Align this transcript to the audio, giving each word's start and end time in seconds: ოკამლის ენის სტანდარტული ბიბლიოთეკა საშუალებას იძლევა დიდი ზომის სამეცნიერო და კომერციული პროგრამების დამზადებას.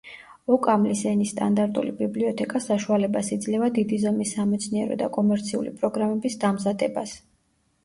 ოკამლის 0.53 1.01
ენის 1.09 1.33
სტანდარტული 1.35 1.93
ბიბლიოთეკა 1.99 2.61
საშუალებას 2.69 3.31
იძლევა 3.37 3.69
დიდი 3.77 4.01
ზომის 4.07 4.33
სამეცნიერო 4.39 4.99
და 5.05 5.13
კომერციული 5.21 5.77
პროგრამების 5.85 6.43
დამზადებას. 6.49 7.17